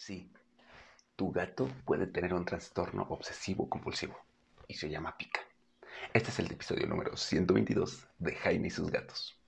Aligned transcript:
Sí, 0.00 0.32
tu 1.14 1.30
gato 1.30 1.68
puede 1.84 2.06
tener 2.06 2.32
un 2.32 2.46
trastorno 2.46 3.02
obsesivo 3.10 3.68
compulsivo 3.68 4.16
y 4.66 4.72
se 4.72 4.88
llama 4.88 5.14
pica. 5.18 5.42
Este 6.14 6.30
es 6.30 6.38
el 6.38 6.50
episodio 6.50 6.86
número 6.86 7.18
122 7.18 8.08
de 8.18 8.34
Jaime 8.34 8.68
y 8.68 8.70
sus 8.70 8.90
gatos. 8.90 9.38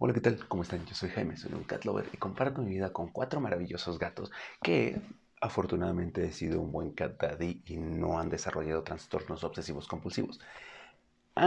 Hola, 0.00 0.14
¿qué 0.14 0.20
tal? 0.20 0.48
¿Cómo 0.48 0.64
están? 0.64 0.84
Yo 0.86 0.96
soy 0.96 1.10
Jaime, 1.10 1.36
soy 1.36 1.52
un 1.52 1.62
cat 1.62 1.84
lover 1.84 2.08
y 2.12 2.16
comparto 2.16 2.62
mi 2.62 2.70
vida 2.70 2.92
con 2.92 3.12
cuatro 3.12 3.40
maravillosos 3.40 4.00
gatos 4.00 4.32
que 4.60 5.00
afortunadamente 5.40 6.24
he 6.24 6.32
sido 6.32 6.60
un 6.60 6.72
buen 6.72 6.90
cat 6.90 7.22
daddy 7.22 7.62
y 7.66 7.76
no 7.76 8.18
han 8.18 8.30
desarrollado 8.30 8.82
trastornos 8.82 9.44
obsesivos 9.44 9.86
compulsivos 9.86 10.40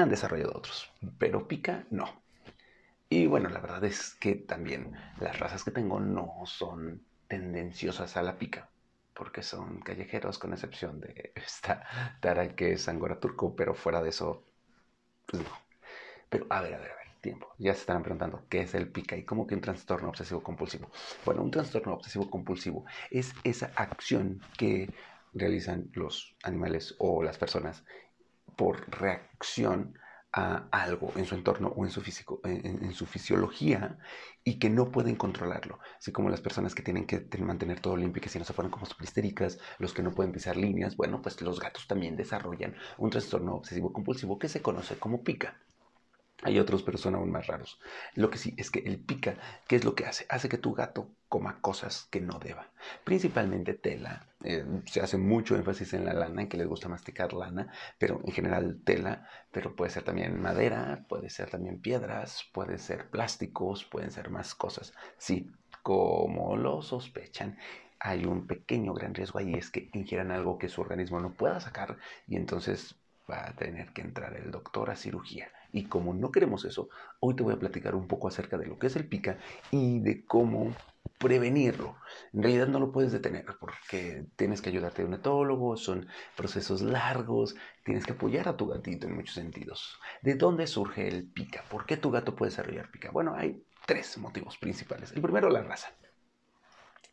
han 0.02 0.10
desarrollado 0.10 0.54
otros, 0.56 0.92
pero 1.18 1.48
pica 1.48 1.86
no. 1.92 2.24
Y 3.10 3.28
bueno, 3.28 3.50
la 3.50 3.60
verdad 3.60 3.84
es 3.84 4.16
que 4.16 4.36
también 4.36 4.94
las 5.20 5.40
razas 5.40 5.64
que 5.64 5.72
tengo 5.72 6.00
no 6.00 6.34
son 6.46 7.06
tendenciosas 7.28 8.18
a 8.18 8.24
la 8.24 8.38
pica, 8.38 8.70
porque 9.14 9.44
son 9.44 9.82
callejeros 9.82 10.40
con 10.40 10.54
excepción 10.54 11.00
de 11.00 11.32
esta 11.36 11.84
tara 12.22 12.56
que 12.56 12.74
es 12.74 12.88
angora 12.90 13.20
turco, 13.20 13.56
pero 13.56 13.76
fuera 13.76 14.02
de 14.02 14.10
eso, 14.10 14.44
pues 15.28 15.44
no. 15.44 15.50
Pero 16.30 16.48
a 16.50 16.62
ver, 16.62 16.74
a 16.74 16.80
ver, 16.80 16.92
a 16.92 16.96
ver, 16.96 17.08
tiempo. 17.22 17.54
Ya 17.60 17.74
se 17.74 17.82
estarán 17.82 18.02
preguntando 18.02 18.46
qué 18.50 18.62
es 18.62 18.74
el 18.74 18.90
pica 18.92 19.16
y 19.16 19.24
cómo 19.26 19.46
que 19.46 19.54
un 19.54 19.62
trastorno 19.62 20.10
obsesivo 20.10 20.42
compulsivo. 20.42 20.90
Bueno, 21.24 21.44
un 21.44 21.52
trastorno 21.52 21.94
obsesivo 21.94 22.30
compulsivo 22.32 22.86
es 23.12 23.34
esa 23.44 23.72
acción 23.76 24.42
que 24.58 24.90
realizan 25.34 25.90
los 25.94 26.36
animales 26.44 26.96
o 26.98 27.22
las 27.22 27.38
personas 27.38 27.84
por 28.56 28.90
reacción 28.90 29.98
a 30.36 30.68
algo 30.72 31.14
en 31.16 31.26
su 31.26 31.36
entorno 31.36 31.68
o 31.76 31.86
en 31.86 31.92
su, 31.92 32.02
físico, 32.02 32.42
en, 32.44 32.92
su 32.94 33.06
fisiología 33.06 34.00
y 34.44 34.58
que 34.58 34.70
no 34.70 34.92
pueden 34.92 35.16
controlarlo. 35.16 35.80
Así 36.00 36.12
como 36.12 36.30
las 36.30 36.42
personas 36.42 36.74
que 36.74 36.82
tienen 36.82 37.06
que 37.06 37.28
mantener 37.40 37.80
todo 37.80 37.96
limpio 37.96 38.20
y 38.20 38.24
que 38.24 38.30
si 38.30 38.40
no 38.40 38.46
se 38.46 38.54
ponen 38.54 38.72
como 38.72 38.88
histéricas, 39.02 39.60
los 39.78 39.94
que 39.94 40.02
no 40.02 40.12
pueden 40.12 40.32
pisar 40.32 40.58
líneas, 40.58 40.98
bueno, 40.98 41.22
pues 41.22 41.40
los 41.42 41.60
gatos 41.60 41.88
también 41.88 42.16
desarrollan 42.16 42.76
un 42.98 43.12
trastorno 43.12 43.54
obsesivo 43.54 43.94
compulsivo 43.94 44.40
que 44.40 44.50
se 44.50 44.62
conoce 44.64 44.98
como 44.98 45.24
pica. 45.24 45.60
Hay 46.44 46.60
otros, 46.60 46.84
pero 46.84 46.98
son 46.98 47.16
aún 47.16 47.32
más 47.32 47.48
raros. 47.48 47.80
Lo 48.16 48.30
que 48.30 48.38
sí 48.38 48.54
es 48.58 48.70
que 48.70 48.80
el 48.80 49.00
pica, 49.00 49.36
¿qué 49.68 49.78
es 49.78 49.86
lo 49.86 49.96
que 49.96 50.06
hace? 50.06 50.26
Hace 50.30 50.50
que 50.50 50.58
tu 50.58 50.74
gato 50.74 51.10
coma 51.30 51.62
cosas 51.62 52.08
que 52.12 52.20
no 52.20 52.38
deba. 52.38 52.70
Principalmente 53.04 53.74
tela. 53.74 54.28
Eh, 54.44 54.66
se 54.86 55.02
hace 55.02 55.18
mucho 55.18 55.56
énfasis 55.56 55.94
en 55.94 56.06
la 56.06 56.14
lana, 56.14 56.42
en 56.42 56.50
que 56.50 56.58
les 56.58 56.68
gusta 56.68 56.90
masticar 56.90 57.34
lana, 57.34 57.72
pero 57.98 58.22
en 58.26 58.34
general 58.34 58.82
tela, 58.84 59.28
pero 59.52 59.76
puede 59.76 59.92
ser 59.92 60.04
también 60.04 60.42
madera, 60.42 61.06
puede 61.08 61.30
ser 61.30 61.50
también 61.50 61.80
piedras, 61.80 62.46
puede 62.54 62.78
ser 62.78 63.10
plásticos, 63.10 63.86
pueden 63.86 64.12
ser 64.12 64.30
más 64.30 64.54
cosas. 64.54 64.94
Sí, 65.18 65.50
como 65.82 66.58
lo 66.58 66.82
sospechan, 66.82 67.58
hay 68.00 68.26
un 68.26 68.48
pequeño 68.48 68.94
gran 68.94 69.14
riesgo 69.14 69.40
ahí, 69.40 69.54
es 69.54 69.70
que 69.72 69.90
ingieran 69.94 70.32
algo 70.32 70.58
que 70.58 70.68
su 70.68 70.82
organismo 70.82 71.22
no 71.22 71.34
pueda 71.34 71.60
sacar 71.62 71.98
y 72.28 72.36
entonces 72.36 72.96
va 73.32 73.48
a 73.48 73.56
tener 73.56 73.94
que 73.94 74.02
entrar 74.02 74.36
el 74.36 74.52
doctor 74.52 74.92
a 74.92 74.96
cirugía. 74.96 75.50
Y 75.74 75.86
como 75.86 76.14
no 76.14 76.32
queremos 76.32 76.64
eso, 76.66 76.88
hoy 77.20 77.36
te 77.36 77.44
voy 77.44 77.54
a 77.54 77.60
platicar 77.60 77.96
un 77.96 78.08
poco 78.08 78.28
acerca 78.28 78.58
de 78.58 78.68
lo 78.68 78.78
que 78.78 78.88
es 78.88 78.96
el 78.96 79.08
pica 79.08 79.40
y 79.72 80.00
de 80.00 80.24
cómo 80.24 80.72
prevenirlo. 81.18 81.98
En 82.32 82.44
realidad 82.44 82.68
no 82.68 82.80
lo 82.80 82.92
puedes 82.92 83.12
detener 83.12 83.46
porque 83.60 84.28
tienes 84.36 84.62
que 84.62 84.70
ayudarte 84.70 85.02
a 85.02 85.06
un 85.06 85.16
etólogo, 85.16 85.76
son 85.76 86.08
procesos 86.38 86.84
largos, 86.84 87.56
tienes 87.84 88.06
que 88.06 88.14
apoyar 88.14 88.48
a 88.48 88.56
tu 88.56 88.68
gatito 88.68 89.08
en 89.08 89.16
muchos 89.16 89.34
sentidos. 89.34 89.98
¿De 90.22 90.36
dónde 90.36 90.68
surge 90.68 91.08
el 91.08 91.28
pica? 91.28 91.64
¿Por 91.70 91.88
qué 91.88 91.98
tu 91.98 92.12
gato 92.12 92.36
puede 92.36 92.52
desarrollar 92.52 92.92
pica? 92.92 93.10
Bueno, 93.12 93.34
hay 93.36 93.66
tres 93.88 94.18
motivos 94.20 94.58
principales. 94.60 95.12
El 95.12 95.24
primero, 95.24 95.50
la 95.50 95.64
raza. 95.64 95.90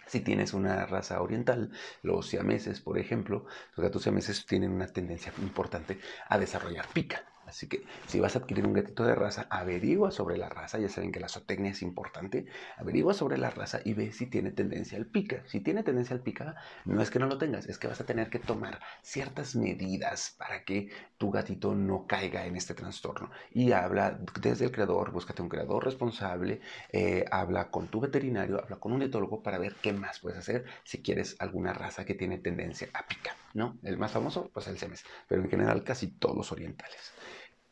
Si 0.06 0.20
tienes 0.20 0.52
una 0.54 0.86
raza 0.86 1.22
oriental, 1.22 1.70
los 2.02 2.26
siameses, 2.26 2.80
por 2.80 2.98
ejemplo, 2.98 3.46
los 3.76 3.84
gatos 3.84 4.02
siameses 4.02 4.44
tienen 4.44 4.72
una 4.72 4.88
tendencia 4.88 5.32
importante 5.38 5.98
a 6.28 6.36
desarrollar 6.36 6.86
pica. 6.92 7.24
Así 7.50 7.66
que 7.66 7.84
si 8.06 8.20
vas 8.20 8.36
a 8.36 8.38
adquirir 8.38 8.64
un 8.64 8.72
gatito 8.72 9.04
de 9.04 9.14
raza, 9.14 9.46
averigua 9.50 10.10
sobre 10.12 10.38
la 10.38 10.48
raza. 10.48 10.78
Ya 10.78 10.88
saben 10.88 11.10
que 11.12 11.20
la 11.20 11.28
zootecnia 11.28 11.72
es 11.72 11.82
importante. 11.82 12.46
Averigua 12.78 13.12
sobre 13.12 13.38
la 13.38 13.50
raza 13.50 13.80
y 13.84 13.94
ve 13.94 14.12
si 14.12 14.26
tiene 14.26 14.52
tendencia 14.52 14.96
al 14.96 15.06
pica. 15.06 15.42
Si 15.46 15.60
tiene 15.60 15.82
tendencia 15.82 16.14
al 16.14 16.22
pica, 16.22 16.54
no 16.84 17.02
es 17.02 17.10
que 17.10 17.18
no 17.18 17.26
lo 17.26 17.38
tengas, 17.38 17.66
es 17.66 17.76
que 17.78 17.88
vas 17.88 18.00
a 18.00 18.06
tener 18.06 18.30
que 18.30 18.38
tomar 18.38 18.80
ciertas 19.02 19.56
medidas 19.56 20.34
para 20.38 20.64
que 20.64 20.90
tu 21.18 21.30
gatito 21.30 21.74
no 21.74 22.06
caiga 22.06 22.46
en 22.46 22.56
este 22.56 22.74
trastorno. 22.74 23.30
Y 23.52 23.72
habla 23.72 24.18
desde 24.40 24.66
el 24.66 24.72
creador, 24.72 25.10
búscate 25.10 25.42
un 25.42 25.48
creador 25.48 25.84
responsable, 25.84 26.60
eh, 26.92 27.24
habla 27.30 27.70
con 27.70 27.88
tu 27.88 28.00
veterinario, 28.00 28.62
habla 28.62 28.76
con 28.76 28.92
un 28.92 29.02
etólogo 29.02 29.42
para 29.42 29.58
ver 29.58 29.74
qué 29.82 29.92
más 29.92 30.20
puedes 30.20 30.38
hacer 30.38 30.64
si 30.84 31.02
quieres 31.02 31.36
alguna 31.40 31.72
raza 31.72 32.04
que 32.04 32.14
tiene 32.14 32.38
tendencia 32.38 32.88
a 32.94 33.06
pica. 33.06 33.34
¿no? 33.54 33.78
El 33.82 33.98
más 33.98 34.12
famoso, 34.12 34.50
pues 34.52 34.68
el 34.68 34.78
semes, 34.78 35.04
pero 35.28 35.42
en 35.42 35.50
general 35.50 35.82
casi 35.84 36.08
todos 36.08 36.52
orientales. 36.52 37.12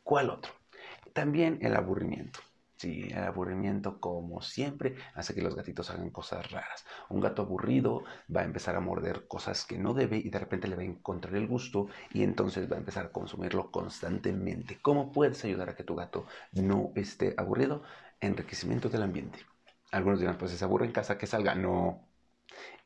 ¿Cuál 0.09 0.31
otro? 0.31 0.51
También 1.13 1.59
el 1.61 1.75
aburrimiento. 1.75 2.39
Sí, 2.77 3.09
el 3.11 3.25
aburrimiento, 3.25 4.01
como 4.01 4.41
siempre, 4.41 4.95
hace 5.13 5.35
que 5.35 5.43
los 5.43 5.55
gatitos 5.55 5.91
hagan 5.91 6.09
cosas 6.09 6.51
raras. 6.51 6.83
Un 7.09 7.19
gato 7.19 7.43
aburrido 7.43 8.03
va 8.35 8.41
a 8.41 8.45
empezar 8.45 8.75
a 8.75 8.79
morder 8.79 9.27
cosas 9.27 9.65
que 9.67 9.77
no 9.77 9.93
debe 9.93 10.17
y 10.17 10.31
de 10.31 10.39
repente 10.39 10.67
le 10.67 10.75
va 10.75 10.81
a 10.81 10.85
encontrar 10.85 11.35
el 11.35 11.45
gusto 11.47 11.89
y 12.11 12.23
entonces 12.23 12.71
va 12.71 12.77
a 12.77 12.79
empezar 12.79 13.05
a 13.05 13.11
consumirlo 13.11 13.69
constantemente. 13.69 14.79
¿Cómo 14.81 15.11
puedes 15.11 15.45
ayudar 15.45 15.69
a 15.69 15.75
que 15.75 15.83
tu 15.83 15.93
gato 15.95 16.25
no 16.53 16.91
esté 16.95 17.35
aburrido? 17.37 17.83
Enriquecimiento 18.19 18.89
del 18.89 19.03
ambiente. 19.03 19.37
Algunos 19.91 20.19
dirán, 20.19 20.39
pues 20.39 20.53
se 20.53 20.65
aburre 20.65 20.87
en 20.87 20.91
casa, 20.91 21.19
que 21.19 21.27
salga. 21.27 21.53
No, 21.53 22.08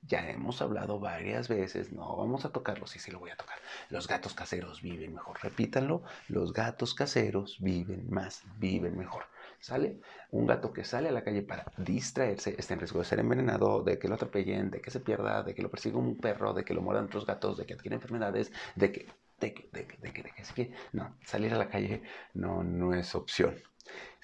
ya 0.02 0.30
hemos 0.30 0.62
hablado 0.62 1.00
varias 1.00 1.48
veces, 1.48 1.92
no 1.92 2.18
vamos 2.18 2.46
a 2.46 2.52
tocarlo, 2.52 2.88
sí, 2.88 3.00
sí 3.00 3.12
lo 3.12 3.20
voy 3.20 3.32
a 3.32 3.38
tocar. 3.38 3.58
Los 3.90 4.08
gatos 4.08 4.34
caseros 4.34 4.82
viven 4.82 5.14
mejor, 5.14 5.38
repítanlo, 5.42 6.04
los 6.28 6.54
gatos 6.54 6.94
caseros 6.94 7.58
viven 7.60 8.10
más, 8.10 8.44
viven 8.58 8.98
mejor. 8.98 9.24
¿Sale? 9.60 10.02
Un 10.32 10.46
gato 10.46 10.74
que 10.74 10.84
sale 10.84 11.08
a 11.08 11.14
la 11.14 11.24
calle 11.24 11.42
para 11.42 11.72
distraerse 11.78 12.54
está 12.58 12.74
en 12.74 12.82
riesgo 12.82 13.00
de 13.00 13.06
ser 13.06 13.20
envenenado, 13.20 13.82
de 13.82 13.98
que 13.98 14.10
lo 14.10 14.16
atropellen, 14.16 14.70
de 14.70 14.82
que 14.82 14.92
se 14.92 15.00
pierda, 15.00 15.42
de 15.42 15.56
que 15.56 15.62
lo 15.62 15.72
persiga 15.72 15.98
un 15.98 16.18
perro, 16.18 16.54
de 16.54 16.66
que 16.66 16.74
lo 16.74 16.82
mueran 16.82 17.06
otros 17.06 17.26
gatos, 17.26 17.58
de 17.58 17.66
que 17.66 17.74
adquiera 17.74 17.96
enfermedades, 17.96 18.52
de 18.76 18.92
que, 18.92 19.08
de 19.40 19.54
que, 19.54 19.70
de 19.72 19.88
que, 19.88 19.98
de 19.98 20.12
que, 20.12 20.24
de 20.24 20.32
que, 20.32 20.42
así 20.42 20.54
que 20.54 20.74
no, 20.92 21.16
salir 21.24 21.54
a 21.54 21.58
la 21.58 21.70
calle 21.70 22.02
no, 22.34 22.62
no 22.62 22.94
es 22.94 23.16
opción. 23.16 23.56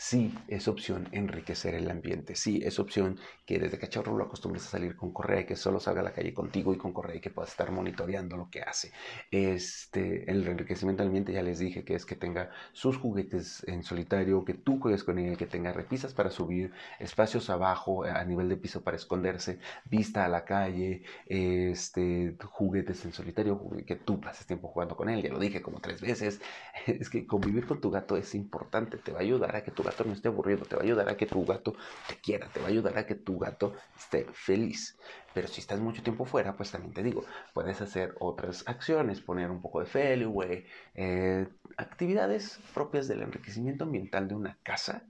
Sí 0.01 0.33
es 0.47 0.69
opción 0.69 1.09
enriquecer 1.11 1.75
el 1.75 1.91
ambiente, 1.91 2.33
sí 2.33 2.61
es 2.63 2.79
opción 2.79 3.19
que 3.45 3.59
desde 3.59 3.77
cachorro 3.77 4.15
lo 4.15 4.23
acostumbres 4.23 4.65
a 4.65 4.69
salir 4.69 4.95
con 4.95 5.11
correa 5.11 5.41
y 5.41 5.45
que 5.45 5.57
solo 5.57 5.81
salga 5.81 5.99
a 5.99 6.05
la 6.05 6.13
calle 6.13 6.33
contigo 6.33 6.73
y 6.73 6.77
con 6.77 6.93
correa 6.93 7.17
y 7.17 7.19
que 7.19 7.29
puedas 7.29 7.51
estar 7.51 7.69
monitoreando 7.69 8.37
lo 8.37 8.49
que 8.49 8.61
hace. 8.61 8.93
Este, 9.29 10.31
el 10.31 10.47
enriquecimiento 10.47 11.03
del 11.03 11.09
ambiente 11.09 11.33
ya 11.33 11.43
les 11.43 11.59
dije 11.59 11.83
que 11.83 11.95
es 11.95 12.05
que 12.05 12.15
tenga 12.15 12.49
sus 12.71 12.95
juguetes 12.97 13.61
en 13.67 13.83
solitario, 13.83 14.45
que 14.45 14.53
tú 14.53 14.79
juegues 14.79 15.03
con 15.03 15.19
él, 15.19 15.35
que 15.35 15.47
tenga 15.47 15.73
repisas 15.73 16.13
para 16.13 16.31
subir, 16.31 16.71
espacios 16.99 17.49
abajo 17.49 18.05
a 18.05 18.23
nivel 18.23 18.47
de 18.47 18.55
piso 18.55 18.81
para 18.81 18.95
esconderse, 18.95 19.59
vista 19.83 20.23
a 20.23 20.29
la 20.29 20.45
calle, 20.45 21.03
este, 21.25 22.37
juguetes 22.45 23.03
en 23.03 23.11
solitario, 23.11 23.61
que 23.85 23.97
tú 23.97 24.21
pases 24.21 24.47
tiempo 24.47 24.69
jugando 24.69 24.95
con 24.95 25.09
él, 25.09 25.21
ya 25.21 25.29
lo 25.29 25.39
dije 25.39 25.61
como 25.61 25.81
tres 25.81 25.99
veces. 25.99 26.39
Es 26.87 27.09
que 27.09 27.27
convivir 27.27 27.65
con 27.67 27.81
tu 27.81 27.91
gato 27.91 28.17
es 28.17 28.33
importante, 28.35 28.97
te 28.97 29.11
va 29.11 29.19
a 29.19 29.21
ayudar 29.23 29.55
a 29.55 29.63
que 29.63 29.71
tu 29.71 29.83
gato 29.89 30.03
no 30.05 30.13
esté 30.13 30.27
aburrido, 30.27 30.65
te 30.65 30.75
va 30.75 30.81
a 30.81 30.85
ayudar 30.85 31.09
a 31.09 31.17
que 31.17 31.25
tu 31.25 31.45
gato 31.45 31.75
te 32.07 32.15
quiera, 32.15 32.47
te 32.47 32.59
va 32.59 32.67
a 32.67 32.69
ayudar 32.69 32.97
a 32.97 33.05
que 33.05 33.15
tu 33.15 33.39
gato 33.39 33.73
esté 33.97 34.25
feliz. 34.33 34.97
Pero 35.33 35.47
si 35.47 35.61
estás 35.61 35.79
mucho 35.79 36.03
tiempo 36.03 36.25
fuera, 36.25 36.55
pues 36.55 36.71
también 36.71 36.93
te 36.93 37.03
digo, 37.03 37.25
puedes 37.53 37.81
hacer 37.81 38.15
otras 38.19 38.63
acciones, 38.67 39.21
poner 39.21 39.49
un 39.51 39.61
poco 39.61 39.79
de 39.79 39.85
Feliway, 39.85 40.65
eh, 40.95 41.47
actividades 41.77 42.59
propias 42.73 43.07
del 43.07 43.21
enriquecimiento 43.21 43.83
ambiental 43.83 44.27
de 44.27 44.35
una 44.35 44.57
casa, 44.63 45.03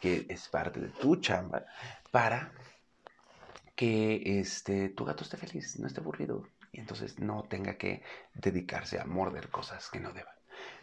que 0.00 0.26
es 0.28 0.48
parte 0.48 0.80
de 0.80 0.88
tu 0.88 1.16
chamba, 1.16 1.64
para 2.10 2.52
que 3.74 4.40
este, 4.40 4.90
tu 4.90 5.04
gato 5.04 5.24
esté 5.24 5.36
feliz, 5.36 5.78
no 5.78 5.86
esté 5.86 6.00
aburrido 6.00 6.46
y 6.72 6.80
entonces 6.80 7.18
no 7.18 7.44
tenga 7.44 7.76
que 7.76 8.02
dedicarse 8.34 8.98
a 8.98 9.04
morder 9.04 9.48
cosas 9.48 9.88
que 9.90 10.00
no 10.00 10.12
deba. 10.12 10.34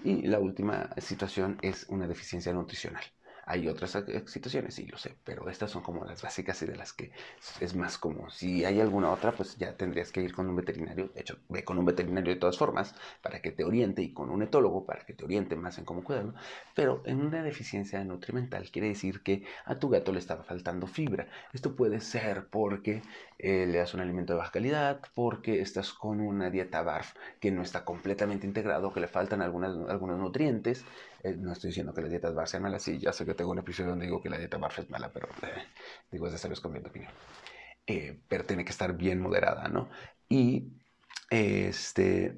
Y 0.03 0.27
la 0.27 0.39
última 0.39 0.89
situación 0.97 1.57
es 1.62 1.85
una 1.89 2.07
deficiencia 2.07 2.53
nutricional. 2.53 3.03
Hay 3.51 3.68
otras 3.68 3.98
situaciones, 4.28 4.75
sí, 4.75 4.86
lo 4.86 5.00
sé, 5.00 5.16
pero 5.24 5.50
estas 5.50 5.72
son 5.72 5.81
como 5.81 6.06
las 6.06 6.22
básicas 6.22 6.62
y 6.62 6.68
de 6.68 6.75
las 6.75 6.94
que 6.94 7.12
es 7.60 7.75
más 7.75 7.98
común. 7.98 8.30
Si 8.30 8.63
hay 8.63 8.80
alguna 8.80 9.10
otra, 9.12 9.31
pues 9.31 9.57
ya 9.57 9.75
tendrías 9.75 10.12
que 10.12 10.22
ir 10.22 10.34
con 10.36 10.48
un 10.48 10.56
veterinario. 10.56 11.10
De 11.16 11.22
hecho, 11.22 11.40
ve 11.50 11.63
con 11.63 11.80
un 11.80 11.86
veterinario 11.86 12.31
de 12.31 12.40
todas 12.40 12.60
formas 12.60 12.94
para 13.24 13.42
que 13.42 13.51
te 13.51 13.63
oriente 13.63 14.04
y 14.04 14.13
con 14.13 14.30
un 14.30 14.44
etólogo 14.44 14.86
para 14.86 15.04
que 15.04 15.13
te 15.13 15.25
oriente 15.25 15.56
más 15.56 15.80
en 15.80 15.86
cómo 15.86 16.04
cuidarlo. 16.04 16.36
Pero 16.75 17.01
en 17.06 17.22
una 17.22 17.42
deficiencia 17.42 18.04
nutrimental 18.04 18.69
quiere 18.69 18.90
decir 18.90 19.24
que 19.24 19.44
a 19.66 19.80
tu 19.80 19.90
gato 19.90 20.12
le 20.12 20.19
estaba 20.19 20.44
faltando 20.44 20.86
fibra. 20.86 21.28
Esto 21.51 21.75
puede 21.75 22.01
ser 22.01 22.50
porque 22.51 23.01
eh, 23.40 23.66
le 23.66 23.80
das 23.80 23.96
un 23.96 24.01
alimento 24.01 24.34
de 24.34 24.40
baja 24.40 24.51
calidad, 24.51 25.01
porque 25.16 25.62
estás 25.62 25.92
con 25.92 26.19
una 26.22 26.51
dieta 26.51 26.84
BARF 26.84 27.16
que 27.40 27.50
no 27.51 27.63
está 27.63 27.84
completamente 27.84 28.46
integrado, 28.46 28.94
que 28.94 29.00
le 29.00 29.07
faltan 29.07 29.42
algunas, 29.42 29.75
algunos 29.90 30.19
nutrientes 30.19 30.86
Eh, 31.24 31.36
no 31.38 31.51
estoy 31.51 31.69
diciendo 31.69 31.94
que 31.94 32.01
las 32.01 32.10
dietas 32.10 32.33
bar 32.33 32.48
sean 32.48 32.63
malas, 32.63 32.83
sí, 32.83 32.98
ya 33.00 33.12
sé 33.13 33.25
que 33.25 33.33
tengo 33.33 33.51
un 33.51 33.60
episodio 33.60 33.92
donde 33.92 34.06
digo 34.06 34.21
que 34.21 34.30
la 34.30 34.38
dieta 34.38 34.57
bar 34.57 34.71
es 34.77 34.89
mala, 34.89 35.12
pero 35.12 35.27
eh, 35.44 35.63
digo, 36.12 36.27
es 36.27 36.33
de 36.33 36.39
sabios 36.39 36.62
con 36.62 36.71
mi 36.71 36.80
opinión. 36.80 37.12
Eh, 37.88 38.21
pero 38.27 38.45
tiene 38.45 38.66
que 38.66 38.71
estar 38.71 38.95
bien 38.95 39.19
moderada, 39.21 39.68
¿no? 39.68 39.89
Y 40.30 40.74
este, 41.30 42.38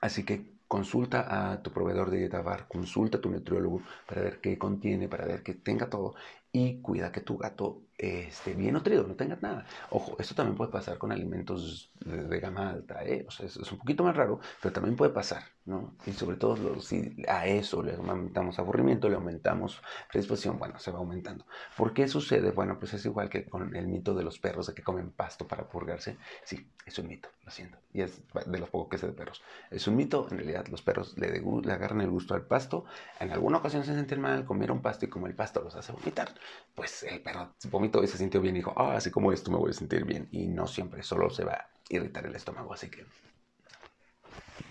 así 0.00 0.24
que 0.24 0.56
consulta 0.68 1.52
a 1.52 1.62
tu 1.62 1.72
proveedor 1.72 2.10
de 2.10 2.18
dieta 2.18 2.42
bar, 2.42 2.66
consulta 2.68 3.18
a 3.18 3.20
tu 3.20 3.30
nutriólogo 3.30 3.82
para 4.06 4.22
ver 4.22 4.40
qué 4.40 4.58
contiene, 4.58 5.08
para 5.08 5.26
ver 5.26 5.42
que 5.42 5.54
tenga 5.54 5.88
todo 5.88 6.14
y 6.52 6.80
cuida 6.82 7.12
que 7.12 7.20
tu 7.20 7.36
gato 7.38 7.85
esté 7.98 8.54
bien 8.54 8.74
nutrido, 8.74 9.06
no 9.06 9.14
tenga 9.14 9.38
nada. 9.40 9.66
Ojo, 9.90 10.16
esto 10.18 10.34
también 10.34 10.56
puede 10.56 10.70
pasar 10.70 10.98
con 10.98 11.12
alimentos 11.12 11.90
de, 12.00 12.40
gama 12.40 12.70
alta, 12.70 13.02
¿eh? 13.04 13.24
o 13.26 13.30
sea, 13.30 13.46
es, 13.46 13.56
un 13.56 13.78
poquito 13.78 14.04
más 14.04 14.14
raro, 14.14 14.38
pero 14.60 14.72
también 14.72 14.96
puede 14.96 15.12
pasar, 15.12 15.42
¿no? 15.64 15.96
Y 16.04 16.12
sobre 16.12 16.36
todo 16.36 16.80
si 16.80 17.24
a 17.26 17.46
eso 17.46 17.82
le 17.82 17.94
aumentamos 17.94 18.58
aburrimiento, 18.58 19.08
le 19.08 19.16
aumentamos 19.16 19.80
predisposición, 20.10 20.58
bueno, 20.58 20.78
se 20.78 20.90
va 20.90 20.98
aumentando. 20.98 21.46
¿Por 21.76 21.94
qué 21.94 22.06
sucede? 22.06 22.50
Bueno, 22.50 22.78
pues 22.78 22.92
es 22.94 23.04
igual 23.06 23.30
que 23.30 23.46
con 23.46 23.74
el 23.74 23.86
mito 23.86 24.14
de 24.14 24.24
los 24.24 24.38
perros 24.38 24.66
de 24.66 24.74
que 24.74 24.82
comen 24.82 25.10
pasto 25.10 25.46
para 25.46 25.66
purgarse. 25.66 26.18
Sí, 26.44 26.70
es 26.84 26.98
un 26.98 27.08
mito, 27.08 27.30
lo 27.44 27.50
siento, 27.50 27.78
y 27.92 28.02
es 28.02 28.22
de 28.46 28.58
los 28.58 28.68
pocos 28.68 28.90
que 28.90 28.98
sé 28.98 29.06
de 29.06 29.12
perros. 29.14 29.42
Es 29.70 29.86
un 29.88 29.96
mito, 29.96 30.28
en 30.30 30.36
realidad 30.36 30.66
los 30.68 30.82
perros 30.82 31.16
le, 31.16 31.40
le 31.40 31.72
agarran 31.72 32.02
el 32.02 32.10
gusto 32.10 32.34
al 32.34 32.42
pasto, 32.42 32.84
en 33.20 33.32
alguna 33.32 33.58
ocasión 33.58 33.84
se 33.84 33.94
sienten 33.94 34.20
mal, 34.20 34.44
comieron 34.44 34.82
pasto 34.82 35.06
y 35.06 35.08
como 35.08 35.26
el 35.26 35.34
pasto 35.34 35.62
los 35.62 35.74
hace 35.74 35.92
vomitar, 35.92 36.28
pues 36.74 37.02
el 37.04 37.22
perro 37.22 37.54
vomitó 37.86 38.02
y 38.02 38.08
se 38.08 38.18
sintió 38.18 38.40
bien 38.40 38.56
y 38.56 38.58
dijo, 38.58 38.74
ah, 38.76 38.96
así 38.96 39.10
como 39.10 39.32
esto 39.32 39.50
me 39.50 39.58
voy 39.58 39.70
a 39.70 39.74
sentir 39.74 40.04
bien. 40.04 40.28
Y 40.32 40.46
no 40.46 40.66
siempre, 40.66 41.02
solo 41.02 41.30
se 41.30 41.44
va 41.44 41.52
a 41.52 41.70
irritar 41.88 42.26
el 42.26 42.34
estómago. 42.34 42.72
Así 42.72 42.90
que 42.90 43.06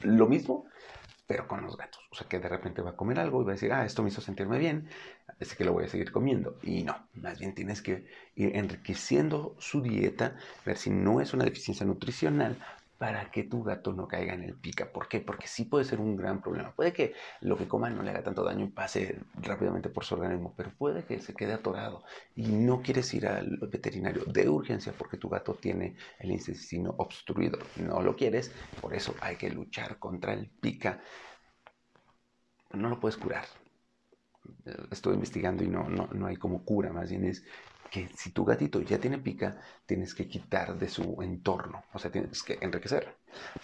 lo 0.01 0.27
mismo, 0.27 0.65
pero 1.27 1.47
con 1.47 1.61
los 1.63 1.77
gatos. 1.77 2.01
O 2.11 2.15
sea, 2.15 2.27
que 2.27 2.39
de 2.39 2.49
repente 2.49 2.81
va 2.81 2.91
a 2.91 2.95
comer 2.95 3.19
algo 3.19 3.41
y 3.41 3.45
va 3.45 3.51
a 3.51 3.55
decir, 3.55 3.71
ah, 3.73 3.85
esto 3.85 4.03
me 4.03 4.09
hizo 4.09 4.21
sentirme 4.21 4.59
bien, 4.59 4.89
así 5.39 5.55
que 5.55 5.63
lo 5.63 5.73
voy 5.73 5.85
a 5.85 5.87
seguir 5.87 6.11
comiendo. 6.11 6.59
Y 6.61 6.83
no, 6.83 7.07
más 7.13 7.39
bien 7.39 7.55
tienes 7.55 7.81
que 7.81 8.05
ir 8.35 8.55
enriqueciendo 8.55 9.55
su 9.59 9.81
dieta, 9.81 10.35
ver 10.65 10.77
si 10.77 10.89
no 10.89 11.21
es 11.21 11.33
una 11.33 11.45
deficiencia 11.45 11.85
nutricional 11.85 12.57
para 12.97 13.29
que 13.29 13.43
tu 13.43 13.63
gato 13.63 13.91
no 13.91 14.07
caiga 14.07 14.33
en 14.33 14.43
el 14.43 14.55
pica. 14.55 14.91
¿Por 14.91 15.07
qué? 15.07 15.19
Porque 15.19 15.47
sí 15.47 15.65
puede 15.65 15.83
ser 15.83 15.99
un 15.99 16.15
gran 16.15 16.41
problema. 16.41 16.71
Puede 16.73 16.93
que 16.93 17.13
lo 17.41 17.57
que 17.57 17.67
coma 17.67 17.89
no 17.89 18.03
le 18.03 18.11
haga 18.11 18.23
tanto 18.23 18.43
daño 18.43 18.65
y 18.65 18.69
pase 18.69 19.19
rápidamente 19.41 19.89
por 19.89 20.05
su 20.05 20.15
organismo, 20.15 20.53
pero 20.55 20.71
puede 20.71 21.03
que 21.03 21.19
se 21.19 21.33
quede 21.33 21.53
atorado 21.53 22.03
y 22.35 22.43
no 22.43 22.81
quieres 22.81 23.13
ir 23.13 23.27
al 23.27 23.57
veterinario 23.69 24.23
de 24.25 24.47
urgencia 24.47 24.93
porque 24.97 25.17
tu 25.17 25.27
gato 25.27 25.53
tiene 25.55 25.95
el 26.19 26.31
intestino 26.31 26.95
obstruido. 26.97 27.59
No 27.77 28.01
lo 28.01 28.15
quieres, 28.15 28.51
por 28.81 28.93
eso 28.93 29.13
hay 29.21 29.35
que 29.35 29.49
luchar 29.49 29.99
contra 29.99 30.33
el 30.33 30.47
pica. 30.49 31.01
No 32.71 32.89
lo 32.89 32.99
puedes 32.99 33.17
curar. 33.17 33.45
Estuve 34.91 35.15
investigando 35.15 35.63
y 35.63 35.67
no, 35.67 35.89
no, 35.89 36.07
no 36.07 36.27
hay 36.27 36.37
como 36.37 36.63
cura, 36.63 36.93
más 36.93 37.09
bien 37.09 37.25
es 37.25 37.43
que 37.95 38.09
si 38.13 38.31
tu 38.31 38.43
gatito 38.43 38.81
ya 38.81 38.99
tiene 38.99 39.19
pica, 39.19 39.57
tienes 39.85 40.13
que 40.13 40.27
quitar 40.27 40.77
de 40.77 40.89
su 40.89 41.21
entorno, 41.21 41.85
o 41.93 41.97
sea, 41.97 42.11
tienes 42.11 42.43
que 42.43 42.57
enriquecerlo. 42.59 43.13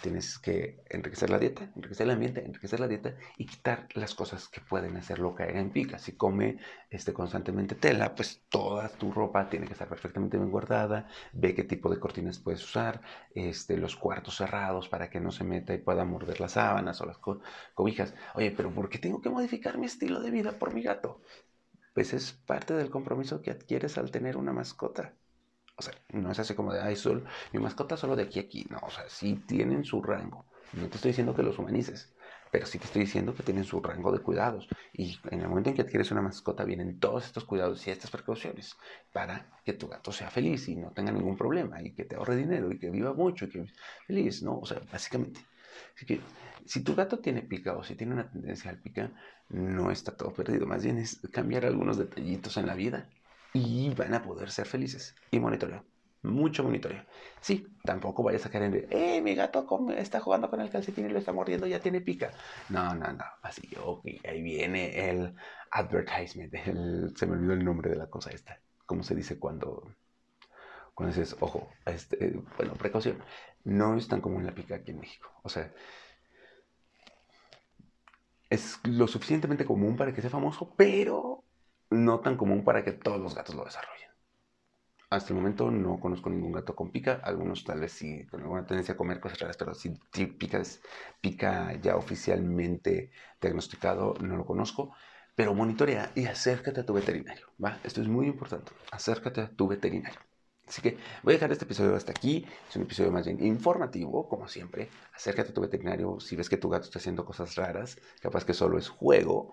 Tienes 0.00 0.38
que 0.38 0.82
enriquecer 0.88 1.28
la 1.28 1.38
dieta, 1.38 1.70
enriquecer 1.76 2.06
el 2.06 2.12
ambiente, 2.12 2.44
enriquecer 2.44 2.80
la 2.80 2.88
dieta 2.88 3.14
y 3.36 3.44
quitar 3.46 3.88
las 3.94 4.14
cosas 4.14 4.48
que 4.48 4.62
pueden 4.62 4.96
hacerlo 4.96 5.34
caer 5.34 5.56
en 5.56 5.70
pica. 5.70 5.98
Si 5.98 6.12
come 6.12 6.58
este, 6.90 7.12
constantemente 7.12 7.74
tela, 7.74 8.14
pues 8.14 8.42
toda 8.48 8.88
tu 8.88 9.12
ropa 9.12 9.50
tiene 9.50 9.66
que 9.66 9.72
estar 9.74 9.88
perfectamente 9.88 10.38
bien 10.38 10.50
guardada. 10.50 11.08
Ve 11.34 11.54
qué 11.54 11.64
tipo 11.64 11.90
de 11.90 12.00
cortinas 12.00 12.38
puedes 12.38 12.64
usar, 12.64 13.02
este, 13.34 13.76
los 13.76 13.96
cuartos 13.96 14.36
cerrados 14.36 14.88
para 14.88 15.10
que 15.10 15.20
no 15.20 15.30
se 15.30 15.44
meta 15.44 15.74
y 15.74 15.78
pueda 15.78 16.04
morder 16.06 16.40
las 16.40 16.52
sábanas 16.52 17.00
o 17.02 17.06
las 17.06 17.18
cobijas. 17.74 18.14
Oye, 18.34 18.50
pero 18.50 18.74
¿por 18.74 18.88
qué 18.88 18.98
tengo 18.98 19.20
que 19.20 19.30
modificar 19.30 19.76
mi 19.78 19.86
estilo 19.86 20.20
de 20.20 20.30
vida 20.30 20.52
por 20.52 20.72
mi 20.74 20.82
gato? 20.82 21.20
Pues 21.94 22.12
es 22.12 22.32
parte 22.32 22.74
del 22.74 22.90
compromiso 22.90 23.42
que 23.42 23.50
adquieres 23.50 23.98
al 23.98 24.10
tener 24.10 24.36
una 24.36 24.52
mascota. 24.52 25.14
O 25.76 25.82
sea, 25.82 25.94
no 26.12 26.30
es 26.30 26.38
así 26.38 26.54
como 26.54 26.72
de, 26.72 26.80
ay, 26.80 26.96
sol, 26.96 27.24
mi 27.52 27.60
mascota 27.60 27.96
solo 27.96 28.16
de 28.16 28.24
aquí 28.24 28.38
a 28.38 28.42
aquí. 28.42 28.66
No, 28.70 28.78
o 28.82 28.90
sea, 28.90 29.08
sí 29.08 29.42
tienen 29.46 29.84
su 29.84 30.02
rango. 30.02 30.46
No 30.72 30.88
te 30.88 30.96
estoy 30.96 31.10
diciendo 31.10 31.34
que 31.34 31.42
los 31.42 31.58
humanices, 31.58 32.14
pero 32.50 32.66
sí 32.66 32.78
te 32.78 32.84
estoy 32.84 33.02
diciendo 33.02 33.34
que 33.34 33.42
tienen 33.42 33.64
su 33.64 33.80
rango 33.80 34.12
de 34.12 34.20
cuidados. 34.20 34.68
Y 34.92 35.18
en 35.30 35.40
el 35.40 35.48
momento 35.48 35.70
en 35.70 35.76
que 35.76 35.82
adquieres 35.82 36.10
una 36.10 36.22
mascota, 36.22 36.64
vienen 36.64 36.98
todos 36.98 37.26
estos 37.26 37.44
cuidados 37.44 37.86
y 37.86 37.90
estas 37.90 38.10
precauciones 38.10 38.76
para 39.12 39.50
que 39.64 39.72
tu 39.74 39.88
gato 39.88 40.12
sea 40.12 40.30
feliz 40.30 40.68
y 40.68 40.76
no 40.76 40.92
tenga 40.92 41.12
ningún 41.12 41.36
problema 41.36 41.82
y 41.82 41.92
que 41.94 42.04
te 42.04 42.16
ahorre 42.16 42.36
dinero 42.36 42.70
y 42.72 42.78
que 42.78 42.90
viva 42.90 43.12
mucho 43.12 43.46
y 43.46 43.50
que 43.50 43.66
feliz, 44.06 44.42
¿no? 44.42 44.58
O 44.58 44.66
sea, 44.66 44.80
básicamente. 44.90 45.40
Así 45.94 46.06
que 46.06 46.20
si 46.66 46.82
tu 46.82 46.94
gato 46.94 47.18
tiene 47.18 47.42
pica 47.42 47.76
o 47.76 47.82
si 47.82 47.94
tiene 47.94 48.14
una 48.14 48.30
tendencia 48.30 48.70
al 48.70 48.80
pica, 48.80 49.10
no 49.48 49.90
está 49.90 50.16
todo 50.16 50.32
perdido. 50.32 50.66
Más 50.66 50.82
bien 50.84 50.98
es 50.98 51.20
cambiar 51.32 51.66
algunos 51.66 51.98
detallitos 51.98 52.56
en 52.56 52.66
la 52.66 52.74
vida 52.74 53.08
y 53.52 53.92
van 53.94 54.14
a 54.14 54.22
poder 54.22 54.50
ser 54.50 54.66
felices. 54.66 55.14
Y 55.30 55.40
monitoreo. 55.40 55.84
Mucho 56.22 56.62
monitoreo. 56.62 57.04
Sí, 57.40 57.66
tampoco 57.84 58.22
vayas 58.22 58.46
a 58.46 58.50
caer 58.50 58.64
en 58.64 58.86
eh, 58.90 59.20
mi 59.20 59.34
gato 59.34 59.66
está 59.96 60.20
jugando 60.20 60.48
con 60.48 60.60
el 60.60 60.70
calcetín 60.70 61.06
y 61.06 61.08
lo 61.08 61.18
está 61.18 61.32
mordiendo, 61.32 61.66
ya 61.66 61.80
tiene 61.80 62.00
pica. 62.00 62.30
No, 62.68 62.94
no, 62.94 63.12
no. 63.12 63.24
Así, 63.42 63.68
ok, 63.82 64.06
ahí 64.24 64.40
viene 64.40 65.10
el 65.10 65.34
advertisement. 65.72 66.54
se 67.16 67.26
me 67.26 67.32
olvidó 67.32 67.52
el 67.54 67.64
nombre 67.64 67.90
de 67.90 67.96
la 67.96 68.08
cosa 68.08 68.30
esta. 68.30 68.60
¿Cómo 68.86 69.02
se 69.02 69.16
dice 69.16 69.38
cuando, 69.38 69.96
cuando 70.94 71.14
dices, 71.14 71.36
ojo, 71.40 71.68
este, 71.86 72.40
bueno, 72.56 72.74
precaución? 72.74 73.18
No 73.64 73.96
es 73.96 74.08
tan 74.08 74.20
común 74.20 74.44
la 74.44 74.54
pica 74.54 74.76
aquí 74.76 74.90
en 74.90 75.00
México. 75.00 75.30
O 75.42 75.48
sea, 75.48 75.72
es 78.50 78.78
lo 78.84 79.08
suficientemente 79.08 79.64
común 79.64 79.96
para 79.96 80.12
que 80.12 80.20
sea 80.20 80.30
famoso, 80.30 80.74
pero 80.76 81.44
no 81.90 82.20
tan 82.20 82.36
común 82.36 82.64
para 82.64 82.84
que 82.84 82.92
todos 82.92 83.20
los 83.20 83.34
gatos 83.34 83.54
lo 83.54 83.64
desarrollen. 83.64 84.10
Hasta 85.10 85.32
el 85.32 85.38
momento 85.38 85.70
no 85.70 86.00
conozco 86.00 86.30
ningún 86.30 86.52
gato 86.52 86.74
con 86.74 86.90
pica, 86.90 87.20
algunos 87.22 87.64
tal 87.64 87.80
vez 87.80 87.92
sí 87.92 88.26
con 88.26 88.40
alguna 88.40 88.64
tendencia 88.64 88.94
a 88.94 88.96
comer 88.96 89.20
cosas 89.20 89.40
raras, 89.40 89.56
pero 89.58 89.74
si 89.74 89.90
pica, 89.90 90.62
pica 91.20 91.74
ya 91.80 91.96
oficialmente 91.96 93.10
diagnosticado, 93.40 94.14
no 94.20 94.36
lo 94.36 94.46
conozco. 94.46 94.94
Pero 95.34 95.54
monitorea 95.54 96.12
y 96.14 96.26
acércate 96.26 96.80
a 96.80 96.86
tu 96.86 96.94
veterinario, 96.94 97.46
¿va? 97.62 97.78
Esto 97.84 98.02
es 98.02 98.08
muy 98.08 98.26
importante, 98.26 98.72
acércate 98.90 99.40
a 99.42 99.50
tu 99.50 99.68
veterinario. 99.68 100.20
Así 100.72 100.80
que 100.80 100.96
voy 101.22 101.34
a 101.34 101.36
dejar 101.36 101.52
este 101.52 101.66
episodio 101.66 101.94
hasta 101.94 102.12
aquí. 102.12 102.46
Es 102.66 102.76
un 102.76 102.84
episodio 102.84 103.12
más 103.12 103.26
bien 103.26 103.44
informativo, 103.44 104.26
como 104.26 104.48
siempre. 104.48 104.88
Acércate 105.14 105.50
a 105.50 105.52
tu 105.52 105.60
veterinario 105.60 106.18
si 106.18 106.34
ves 106.34 106.48
que 106.48 106.56
tu 106.56 106.70
gato 106.70 106.86
está 106.86 106.98
haciendo 106.98 107.26
cosas 107.26 107.56
raras. 107.56 107.98
Capaz 108.22 108.46
que 108.46 108.54
solo 108.54 108.78
es 108.78 108.88
juego. 108.88 109.52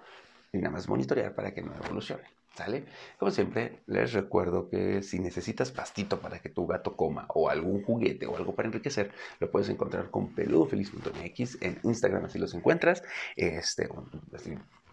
Y 0.53 0.59
nada 0.59 0.69
más 0.69 0.87
monitorear 0.87 1.35
para 1.35 1.53
que 1.53 1.61
no 1.61 1.75
evolucione. 1.75 2.23
¿Sale? 2.55 2.85
Como 3.17 3.31
siempre, 3.31 3.81
les 3.87 4.13
recuerdo 4.13 4.69
que 4.69 5.01
si 5.01 5.19
necesitas 5.19 5.73
pastito 5.73 6.21
para 6.21 6.39
que 6.39 6.47
tu 6.47 6.65
gato 6.65 6.95
coma 6.95 7.25
o 7.35 7.49
algún 7.49 7.83
juguete 7.83 8.25
o 8.25 8.37
algo 8.37 8.55
para 8.55 8.69
enriquecer, 8.69 9.11
lo 9.41 9.51
puedes 9.51 9.67
encontrar 9.67 10.09
con 10.11 10.33
peludofeliz.mx 10.33 11.61
en 11.61 11.81
Instagram, 11.83 12.25
así 12.25 12.39
los 12.39 12.53
encuentras. 12.53 13.03
Este, 13.35 13.89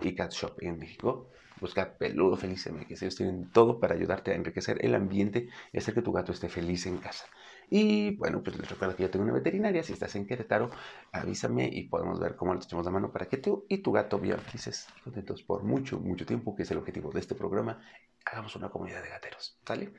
y 0.00 0.14
Cat 0.16 0.32
Shop 0.32 0.56
en 0.60 0.76
México. 0.76 1.30
Busca 1.60 1.96
Peludo 1.96 2.36
Feliz 2.36 2.70
MX. 2.70 3.02
Ellos 3.02 3.16
tienen 3.16 3.50
todo 3.50 3.80
para 3.80 3.94
ayudarte 3.94 4.32
a 4.32 4.34
enriquecer 4.34 4.84
el 4.84 4.94
ambiente 4.94 5.48
y 5.72 5.78
hacer 5.78 5.94
que 5.94 6.02
tu 6.02 6.12
gato 6.12 6.32
esté 6.32 6.48
feliz 6.48 6.86
en 6.86 6.98
casa. 6.98 7.24
Y 7.68 8.14
bueno, 8.16 8.42
pues 8.42 8.56
les 8.58 8.68
recuerdo 8.68 8.94
que 8.94 9.02
yo 9.02 9.10
tengo 9.10 9.24
una 9.24 9.34
veterinaria. 9.34 9.82
Si 9.82 9.92
estás 9.92 10.14
en 10.16 10.26
Querétaro, 10.26 10.70
avísame 11.12 11.68
y 11.72 11.88
podemos 11.88 12.20
ver 12.20 12.36
cómo 12.36 12.54
le 12.54 12.60
echamos 12.60 12.84
la 12.84 12.92
mano 12.92 13.10
para 13.10 13.26
que 13.26 13.38
tú 13.38 13.66
y 13.68 13.78
tu 13.78 13.92
gato 13.92 14.18
vivan 14.18 14.40
felices 14.40 14.86
contentos 15.02 15.42
por 15.42 15.64
mucho, 15.64 15.98
mucho 15.98 16.26
tiempo, 16.26 16.54
que 16.54 16.62
es 16.62 16.70
el 16.70 16.78
objetivo 16.78 17.10
de 17.10 17.20
este 17.20 17.34
programa. 17.34 17.80
Hagamos 18.24 18.54
una 18.56 18.68
comunidad 18.68 19.02
de 19.02 19.08
gateros, 19.08 19.56
¿sale? 19.64 19.92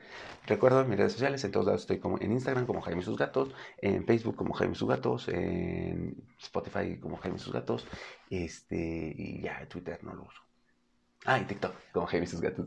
Recuerdo 0.46 0.84
mis 0.84 0.98
redes 0.98 1.12
sociales, 1.12 1.42
en 1.44 1.50
todos 1.50 1.66
lados 1.66 1.82
estoy 1.82 1.98
como 1.98 2.18
en 2.20 2.32
Instagram 2.32 2.66
como 2.66 2.82
Jaime 2.82 3.02
Sus 3.02 3.16
Gatos, 3.16 3.54
en 3.78 4.04
Facebook 4.06 4.36
como 4.36 4.52
Jaime 4.52 4.74
Sus 4.74 4.88
Gatos, 4.88 5.28
en 5.28 6.14
Spotify 6.38 6.98
como 6.98 7.16
Jaime 7.16 7.38
Sus 7.38 7.52
Gatos, 7.54 7.86
este, 8.28 9.14
y 9.16 9.42
ya 9.42 9.66
Twitter 9.66 10.04
no 10.04 10.14
lo 10.14 10.24
uso. 10.24 10.47
Ah, 11.24 11.38
y 11.38 11.44
TikTok, 11.44 11.74
como 11.92 12.06
Jaime 12.06 12.26
sus 12.26 12.40
gatos. 12.40 12.66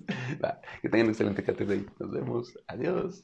que 0.82 0.90
tengan 0.90 1.08
un 1.08 1.12
excelente 1.12 1.44
ahí. 1.74 1.86
Nos 2.00 2.12
vemos. 2.12 2.54
Adiós. 2.68 3.24